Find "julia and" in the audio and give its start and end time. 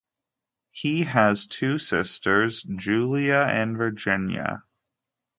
2.63-3.77